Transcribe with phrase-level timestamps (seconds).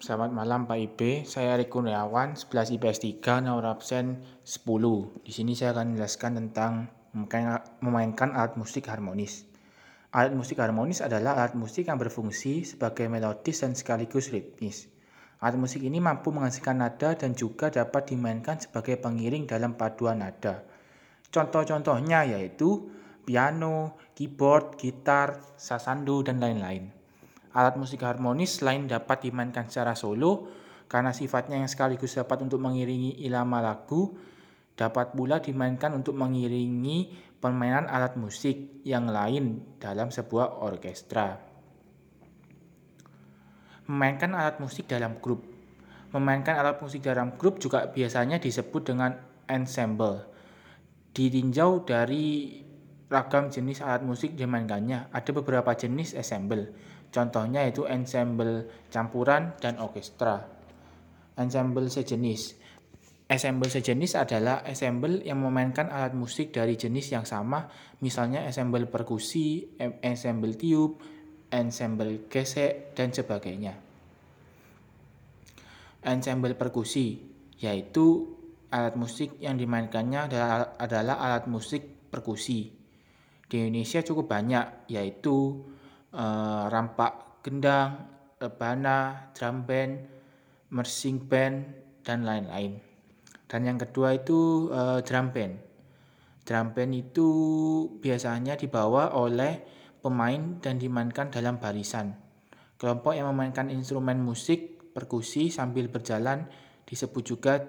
[0.00, 4.64] Selamat malam Pak IB, saya Erik Kurniawan, 11 IPS 3, nomor absen 10.
[5.20, 6.88] Di sini saya akan menjelaskan tentang
[7.84, 9.44] memainkan alat musik harmonis.
[10.16, 14.88] Alat musik harmonis adalah alat musik yang berfungsi sebagai melodis dan sekaligus ritmis.
[15.44, 20.64] Alat musik ini mampu menghasilkan nada dan juga dapat dimainkan sebagai pengiring dalam paduan nada.
[21.28, 22.88] Contoh-contohnya yaitu
[23.28, 26.99] piano, keyboard, gitar, sasando, dan lain-lain.
[27.50, 30.46] Alat musik harmonis selain dapat dimainkan secara solo,
[30.86, 34.14] karena sifatnya yang sekaligus dapat untuk mengiringi ilama lagu,
[34.78, 37.10] dapat pula dimainkan untuk mengiringi
[37.42, 41.42] permainan alat musik yang lain dalam sebuah orkestra.
[43.90, 45.42] Memainkan alat musik dalam grup.
[46.14, 49.18] Memainkan alat musik dalam grup juga biasanya disebut dengan
[49.50, 50.22] ensemble.
[51.10, 52.54] Ditinjau dari
[53.10, 56.70] ragam jenis alat musik dimainkannya, ada beberapa jenis ensemble
[57.10, 60.46] Contohnya itu ensemble campuran dan orkestra.
[61.34, 62.56] Ensemble sejenis.
[63.30, 67.66] Ensemble sejenis adalah ensemble yang memainkan alat musik dari jenis yang sama,
[68.02, 70.98] misalnya ensemble perkusi, ensemble tiup,
[71.50, 73.74] ensemble gesek, dan sebagainya.
[76.00, 78.24] Ensemble perkusi yaitu
[78.72, 82.72] alat musik yang dimainkannya adalah, adalah alat musik perkusi.
[83.50, 85.60] Di Indonesia cukup banyak, yaitu
[86.14, 88.06] uh, rampak gendang,
[88.40, 89.94] rebana, drum band,
[90.72, 91.66] mersing band,
[92.04, 92.80] dan lain-lain.
[93.50, 95.54] Dan yang kedua itu uh, drum band.
[96.46, 97.28] Drum band itu
[97.98, 99.60] biasanya dibawa oleh
[100.00, 102.16] pemain dan dimainkan dalam barisan.
[102.80, 106.48] Kelompok yang memainkan instrumen musik perkusi sambil berjalan
[106.88, 107.60] disebut juga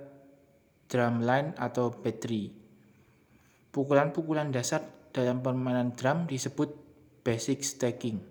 [0.87, 2.51] drumline atau battery.
[3.71, 6.90] Pukulan-pukulan dasar dalam permainan drum disebut
[7.21, 8.21] basic stacking.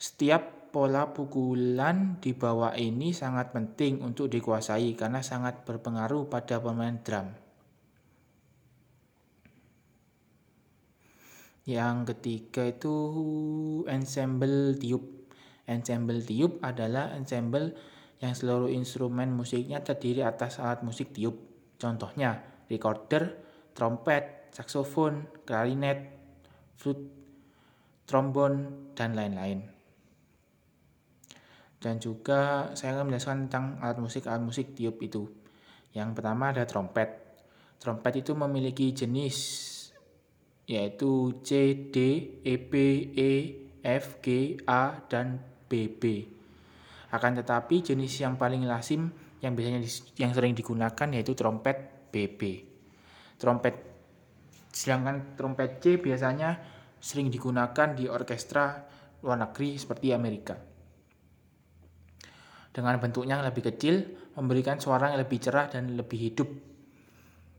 [0.00, 6.94] Setiap pola pukulan di bawah ini sangat penting untuk dikuasai karena sangat berpengaruh pada pemain
[7.02, 7.28] drum.
[11.68, 12.96] Yang ketiga itu
[13.84, 15.04] ensemble tiup.
[15.68, 17.76] Ensemble tiup adalah ensemble
[18.18, 21.36] yang seluruh instrumen musiknya terdiri atas alat musik tiup.
[21.76, 23.36] Contohnya recorder,
[23.76, 26.10] trompet, saksofon, klarinet,
[26.80, 27.19] flute,
[28.10, 29.80] trombon, dan lain-lain
[31.80, 35.24] dan juga saya akan menjelaskan tentang alat musik alat musik tiup itu.
[35.96, 37.08] Yang pertama ada trompet.
[37.80, 39.66] Trompet itu memiliki jenis
[40.68, 41.96] yaitu C, D,
[42.46, 42.74] E, B,
[43.16, 43.32] E,
[43.82, 46.28] F, G, A, dan BB.
[47.10, 49.10] Akan tetapi jenis yang paling lazim
[49.40, 49.82] yang biasanya
[50.20, 52.68] yang sering digunakan yaitu trompet BB.
[53.40, 53.74] Trompet
[54.70, 56.60] sedangkan trompet C biasanya
[57.00, 58.84] sering digunakan di orkestra
[59.24, 60.70] luar negeri seperti Amerika
[62.70, 63.94] dengan bentuknya yang lebih kecil,
[64.38, 66.48] memberikan suara yang lebih cerah dan lebih hidup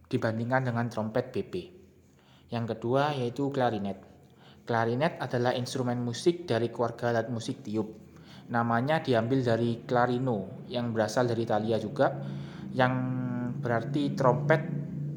[0.08, 1.54] dibandingkan dengan trompet BP.
[2.52, 4.00] Yang kedua yaitu klarinet.
[4.64, 7.92] Klarinet adalah instrumen musik dari keluarga alat musik tiup.
[8.52, 12.12] Namanya diambil dari clarino yang berasal dari Italia juga,
[12.76, 12.94] yang
[13.60, 14.62] berarti trompet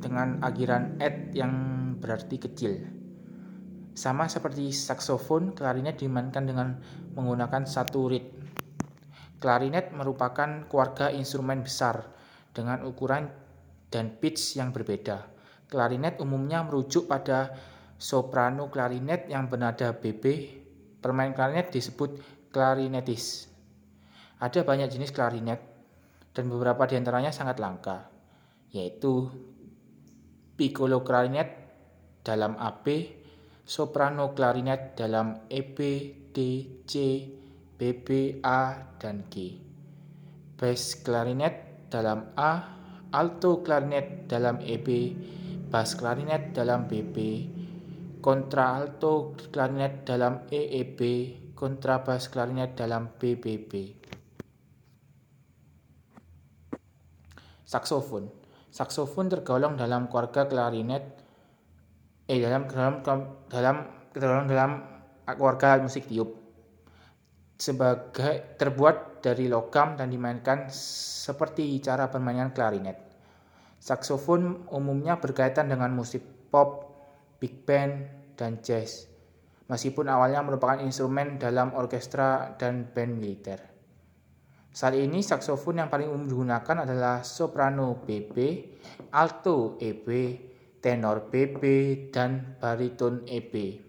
[0.03, 1.55] dengan akhiran et yang
[1.99, 2.73] berarti kecil.
[3.95, 6.75] Sama seperti saksofon, klarinet dimainkan dengan
[7.15, 8.27] menggunakan satu rit
[9.45, 12.01] Klarinet merupakan keluarga instrumen besar
[12.57, 13.29] dengan ukuran
[13.93, 15.21] dan pitch yang berbeda.
[15.69, 17.53] Klarinet umumnya merujuk pada
[18.01, 20.25] soprano klarinet yang bernada BB.
[20.97, 22.17] Permain klarinet disebut
[22.49, 23.53] klarinetis.
[24.41, 25.61] Ada banyak jenis klarinet
[26.33, 28.09] dan beberapa di antaranya sangat langka,
[28.73, 29.29] yaitu
[30.57, 31.53] piccolo klarinet
[32.25, 32.87] dalam AB,
[33.65, 35.79] soprano klarinet dalam EB,
[36.31, 36.39] D,
[36.85, 36.93] C,
[37.81, 38.09] B,
[38.45, 39.57] A, dan G.
[40.55, 42.53] Bass clarinet dalam A,
[43.11, 44.89] alto clarinet dalam EB,
[45.73, 47.17] bass clarinet dalam BB,
[48.23, 51.01] alto clarinet dalam EEB,
[52.05, 54.05] bass clarinet dalam BBB.
[57.65, 58.31] Saksofon.
[58.71, 61.24] Saksofon tergolong dalam keluarga klarinet
[62.25, 63.03] eh dalam dalam
[63.49, 63.77] dalam
[64.15, 64.71] tergolong dalam
[65.29, 66.45] keluarga musik tiup
[67.55, 72.99] sebagai terbuat dari logam dan dimainkan seperti cara permainan klarinet.
[73.79, 76.93] Saksofon umumnya berkaitan dengan musik pop,
[77.41, 79.07] big band, dan jazz.
[79.69, 83.61] Meskipun awalnya merupakan instrumen dalam orkestra dan band militer.
[84.75, 88.37] Saat ini saksofon yang paling umum digunakan adalah soprano BB,
[89.15, 90.09] alto EB,
[90.85, 91.65] tenor BB,
[92.13, 93.81] dan bariton EB.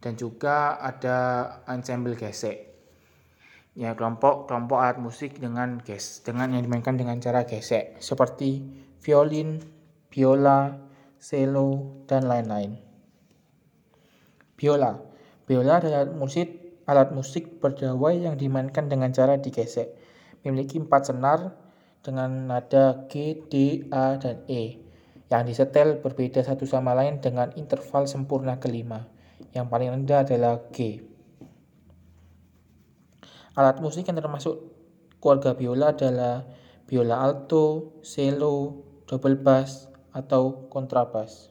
[0.00, 1.16] dan juga ada
[1.68, 2.72] ensemble gesek
[3.76, 8.66] ya kelompok-kelompok alat musik dengan ges dengan yang dimainkan dengan cara gesek seperti
[9.00, 9.60] violin,
[10.12, 10.76] biola,
[11.16, 12.76] cello dan lain-lain.
[14.58, 15.00] Biola.
[15.48, 19.88] Biola adalah musik alat musik berdawai yang dimainkan dengan cara digesek.
[20.44, 21.56] Memiliki empat senar
[22.00, 24.80] dengan nada G, D, A, dan E
[25.30, 29.06] yang disetel berbeda satu sama lain dengan interval sempurna kelima.
[29.54, 31.06] Yang paling rendah adalah G.
[33.54, 34.58] Alat musik yang termasuk
[35.22, 36.46] keluarga biola adalah
[36.90, 41.50] biola alto, cello, double bass, atau kontrabas.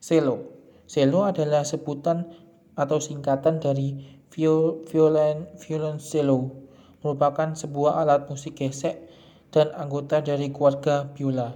[0.00, 0.52] Cello.
[0.86, 2.30] Cello adalah sebutan
[2.76, 6.65] atau singkatan dari violin violoncello,
[7.06, 9.06] merupakan sebuah alat musik gesek
[9.54, 11.54] dan anggota dari keluarga biola.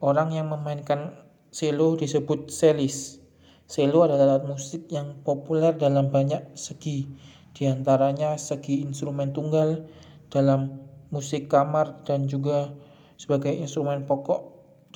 [0.00, 1.12] Orang yang memainkan
[1.52, 3.20] cello disebut cellist.
[3.68, 7.06] Cello adalah alat musik yang populer dalam banyak segi,
[7.52, 9.84] di antaranya segi instrumen tunggal
[10.32, 10.80] dalam
[11.12, 12.72] musik kamar dan juga
[13.20, 14.40] sebagai instrumen pokok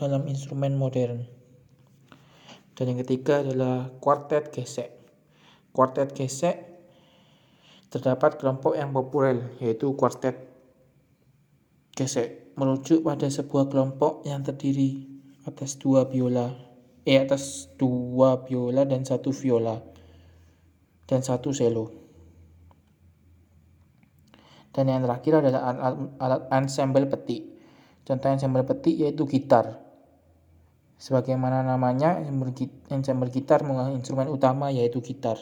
[0.01, 1.29] dalam instrumen modern.
[2.75, 4.91] Dan yang ketiga adalah kuartet gesek.
[5.71, 6.74] Kuartet gesek
[7.95, 10.51] terdapat kelompok yang populer yaitu kuartet
[11.95, 15.07] gesek merujuk pada sebuah kelompok yang terdiri
[15.47, 16.51] atas dua biola
[17.07, 19.95] eh atas dua biola dan satu viola
[21.05, 21.93] dan satu cello.
[24.75, 27.47] Dan yang terakhir adalah alat, alat ensemble petik.
[28.03, 29.79] Contoh ensemble petik yaitu gitar.
[30.99, 32.19] Sebagaimana namanya,
[32.91, 35.39] ensemble gitar menggunakan instrumen utama yaitu gitar.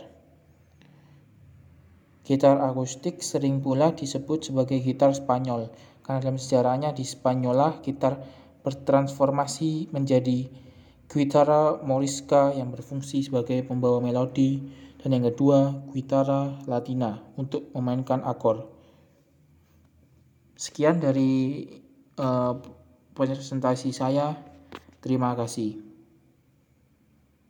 [2.33, 5.69] Gitar akustik sering pula disebut sebagai gitar Spanyol,
[6.01, 8.25] karena dalam sejarahnya di Spanyola gitar
[8.65, 10.49] bertransformasi menjadi
[11.13, 14.65] guitarra morisca yang berfungsi sebagai pembawa melodi,
[15.05, 18.73] dan yang kedua guitarra latina untuk memainkan akor.
[20.57, 21.69] Sekian dari
[22.17, 22.57] uh,
[23.13, 24.33] presentasi saya.
[25.05, 25.92] Terima kasih.